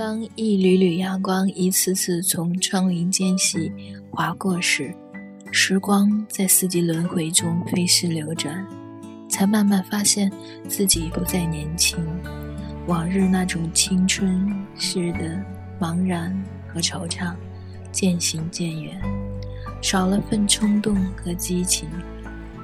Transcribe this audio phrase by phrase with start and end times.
[0.00, 3.70] 当一缕缕阳光一次次从窗棂间隙
[4.10, 4.94] 划过时，
[5.52, 8.66] 时光在四季轮回中飞逝流转，
[9.28, 10.32] 才慢慢发现
[10.66, 12.02] 自己不再年轻，
[12.86, 15.38] 往日那种青春似的
[15.78, 16.34] 茫然
[16.66, 17.34] 和惆怅
[17.92, 18.98] 渐行渐远，
[19.82, 21.86] 少了份冲动和激情，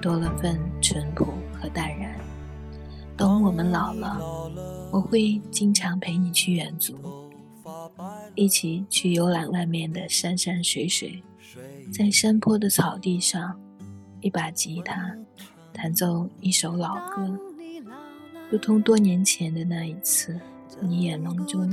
[0.01, 2.17] 多了份淳朴和淡然。
[3.15, 4.19] 等我们老了，
[4.91, 6.95] 我会经常陪你去远足。
[8.37, 11.23] 一起去游览外面的山山水水，
[11.91, 13.59] 在山坡的草地上，
[14.21, 15.17] 一把吉他，
[15.73, 17.39] 弹奏一首老歌，
[18.51, 20.39] 如同多年前的那一次，
[20.81, 21.69] 你眼眸中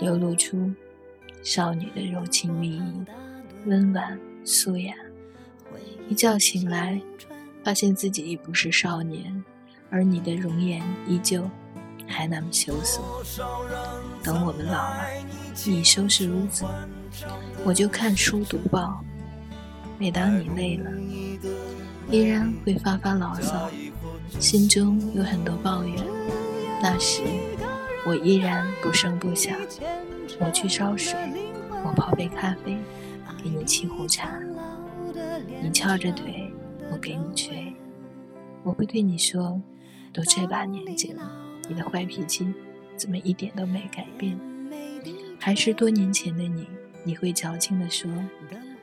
[0.00, 0.72] 流露出
[1.42, 2.92] 少女的柔情蜜意，
[3.66, 4.94] 温婉素雅。
[6.08, 7.00] 一觉醒来，
[7.62, 9.44] 发现自己已不是少年，
[9.90, 11.48] 而你的容颜依旧。
[12.10, 13.00] 还那么羞涩。
[14.22, 15.06] 等我们老了，
[15.64, 16.64] 你收拾屋子，
[17.64, 19.02] 我就看书读报。
[19.98, 20.90] 每当你累了，
[22.10, 23.70] 依然会发发牢骚，
[24.38, 25.96] 心中有很多抱怨。
[26.82, 27.22] 那时，
[28.06, 29.54] 我依然不声不响。
[30.38, 31.14] 我去烧水，
[31.84, 32.78] 我泡杯咖啡，
[33.42, 34.38] 给你沏壶茶。
[35.62, 36.50] 你翘着腿，
[36.90, 37.74] 我给你吹。
[38.62, 39.60] 我会对你说
[40.12, 41.30] ：“都这把年纪了。”
[41.70, 42.52] 你的坏脾气
[42.96, 44.36] 怎么一点都没改变？
[45.38, 46.66] 还是多年前的你？
[47.04, 48.10] 你会矫情地说：“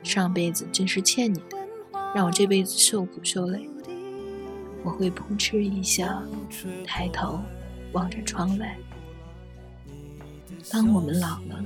[0.02, 1.58] 上辈子真是欠你的，
[2.14, 3.68] 让我这辈子受苦受累。”
[4.82, 6.22] 我会扑哧一笑，
[6.86, 7.38] 抬头
[7.92, 8.74] 望着窗外。
[10.70, 11.62] 当我们老了，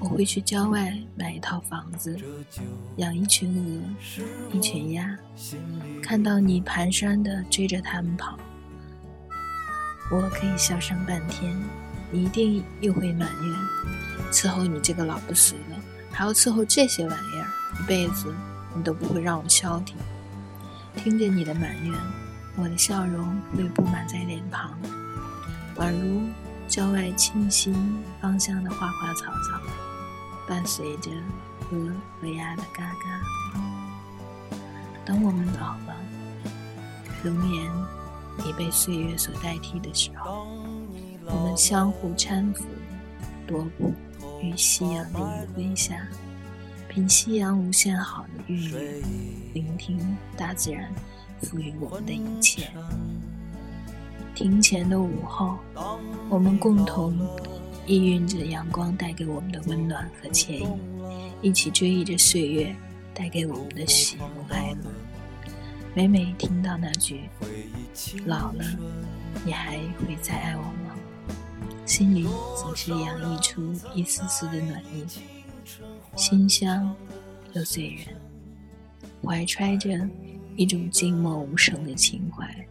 [0.00, 2.18] 我会去郊外买一套房子，
[2.96, 5.16] 养一群鹅，一群鸭，
[6.02, 8.36] 看到你蹒跚地追着它们跑。
[10.10, 11.56] 我可以笑上半天，
[12.10, 13.56] 你一定又会埋怨，
[14.30, 15.76] 伺候你这个老不死的，
[16.12, 17.48] 还要伺候这些玩意儿，
[17.80, 18.32] 一辈子
[18.74, 19.96] 你都不会让我消停。
[20.96, 21.98] 听着你的埋怨，
[22.56, 24.78] 我的笑容会布满在脸庞，
[25.76, 26.20] 宛如
[26.68, 27.74] 郊外清新
[28.20, 29.60] 芳香的花花草草，
[30.46, 31.10] 伴随着
[31.70, 34.56] 鹅和鸭的嘎嘎。
[35.04, 35.96] 等我们老了，
[37.22, 38.03] 容颜。
[38.46, 40.46] 已被岁月所代替的时候，
[41.26, 42.64] 我们相互搀扶，
[43.46, 43.92] 踱步
[44.42, 46.06] 于夕阳的余晖下，
[46.88, 49.02] 品夕阳无限好的韵律，
[49.52, 50.92] 聆听大自然
[51.42, 52.68] 赋予我们的一切。
[54.34, 55.56] 庭前的午后，
[56.28, 57.16] 我们共同
[57.86, 60.66] 氤氲着阳光带给我们的温暖和惬意，
[61.40, 62.74] 一起追忆着岁月
[63.14, 64.90] 带给我们的喜怒哀乐。
[65.96, 67.30] 每每听到那句
[68.26, 68.64] “老了，
[69.46, 70.96] 你还会再爱我吗？”
[71.86, 75.06] 心里总是洋溢出一丝丝的暖意，
[76.16, 76.92] 馨香
[77.52, 78.16] 又醉人，
[79.22, 79.96] 怀揣着
[80.56, 82.66] 一种静默无声的情怀，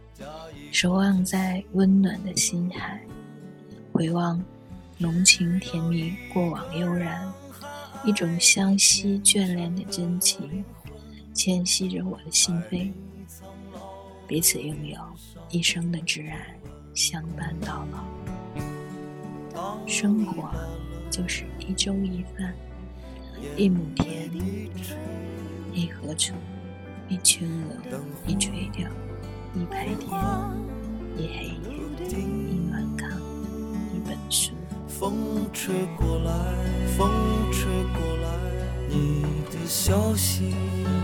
[0.70, 3.00] 守望在温暖的心海，
[3.90, 4.44] 回望
[4.98, 7.26] 浓情甜蜜过往悠然，
[8.04, 10.62] 一种相惜眷恋的真情，
[11.32, 12.92] 牵系着我的心扉。
[14.26, 14.98] 彼此拥有
[15.50, 16.58] 一生的挚爱，
[16.94, 19.78] 相伴到老。
[19.86, 20.50] 生活
[21.10, 22.54] 就是一粥一饭，
[23.56, 24.30] 一亩田，
[25.72, 26.32] 一禾锄，
[27.08, 27.48] 一群
[27.90, 28.88] 鹅，一垂钓，
[29.54, 30.10] 一拍天，
[31.16, 33.10] 一黑夜，一暖炕，
[33.94, 34.52] 一本书。
[34.88, 35.12] 风
[35.52, 36.32] 吹过来，
[36.96, 37.10] 风
[37.52, 38.26] 吹过来，
[38.88, 41.03] 你的消息，你的消息。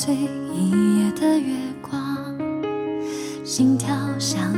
[0.00, 2.38] 碎一夜的月光，
[3.44, 4.57] 心跳像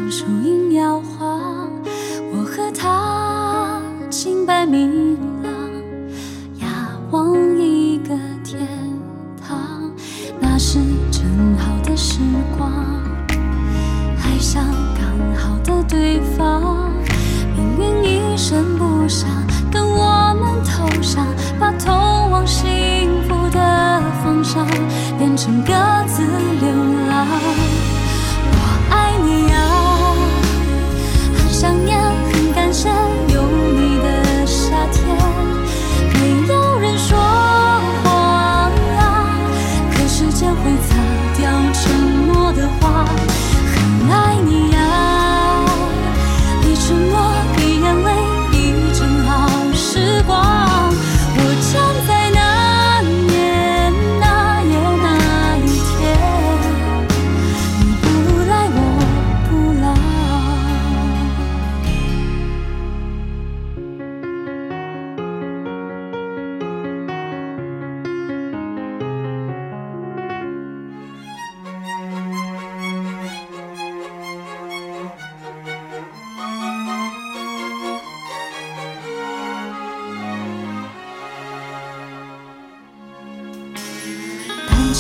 [46.91, 47.20] 什么？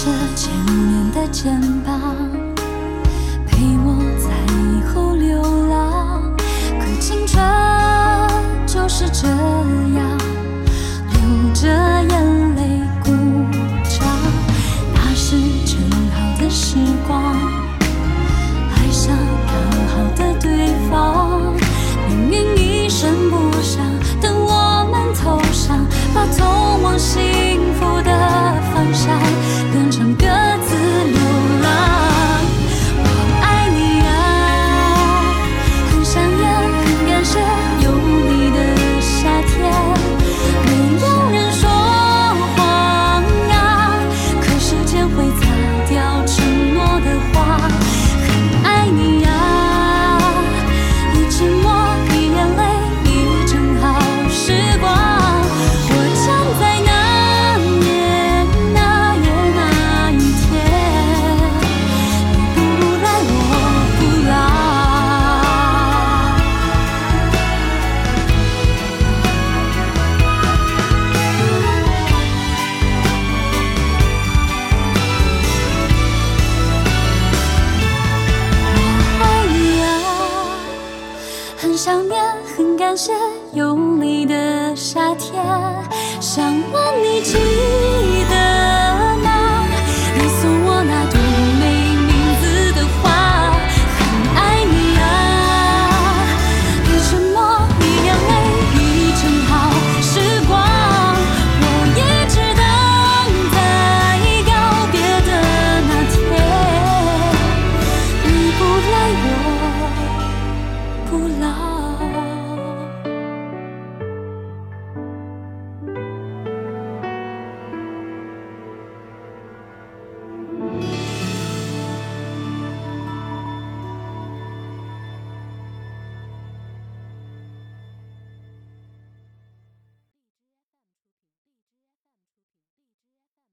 [0.02, 2.00] 着前面的肩膀，
[3.46, 5.59] 陪我在以后流浪。